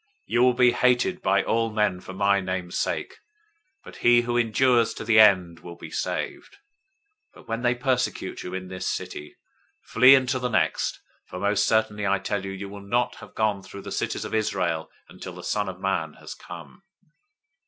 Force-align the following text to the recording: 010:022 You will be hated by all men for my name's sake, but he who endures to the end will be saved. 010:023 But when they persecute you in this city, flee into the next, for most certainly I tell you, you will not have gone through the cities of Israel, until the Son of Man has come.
010:022 0.01 0.07
You 0.33 0.41
will 0.41 0.53
be 0.55 0.71
hated 0.71 1.21
by 1.21 1.43
all 1.43 1.69
men 1.71 1.99
for 2.01 2.11
my 2.13 2.39
name's 2.41 2.75
sake, 2.75 3.19
but 3.83 3.97
he 3.97 4.21
who 4.21 4.35
endures 4.35 4.95
to 4.95 5.03
the 5.03 5.19
end 5.19 5.59
will 5.59 5.75
be 5.75 5.91
saved. 5.91 6.55
010:023 7.35 7.35
But 7.35 7.47
when 7.47 7.61
they 7.61 7.75
persecute 7.75 8.41
you 8.41 8.55
in 8.55 8.67
this 8.67 8.87
city, 8.87 9.35
flee 9.83 10.15
into 10.15 10.39
the 10.39 10.49
next, 10.49 10.99
for 11.27 11.37
most 11.39 11.67
certainly 11.67 12.07
I 12.07 12.17
tell 12.17 12.43
you, 12.43 12.51
you 12.51 12.67
will 12.67 12.81
not 12.81 13.17
have 13.17 13.35
gone 13.35 13.61
through 13.61 13.81
the 13.83 13.91
cities 13.91 14.25
of 14.25 14.33
Israel, 14.33 14.89
until 15.07 15.35
the 15.35 15.43
Son 15.43 15.69
of 15.69 15.79
Man 15.79 16.13
has 16.13 16.33
come. 16.33 16.81